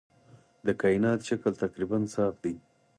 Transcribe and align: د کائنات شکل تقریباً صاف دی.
د 0.65 0.67
کائنات 0.81 1.19
شکل 1.29 1.51
تقریباً 1.63 1.99
صاف 2.13 2.35
دی. 2.43 2.55